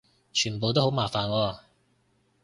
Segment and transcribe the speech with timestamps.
[0.33, 1.59] 全部都好麻煩喎